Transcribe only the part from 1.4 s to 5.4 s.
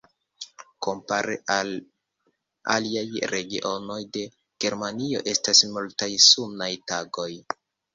al aliaj regionoj de Germanio